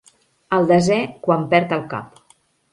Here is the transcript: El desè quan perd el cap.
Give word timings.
El 0.57 0.65
desè 0.71 0.97
quan 1.27 1.47
perd 1.53 1.79
el 1.81 1.87
cap. 1.95 2.21